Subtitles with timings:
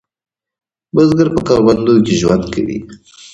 [0.93, 2.77] بزګر په کروندو کې ژوند کوي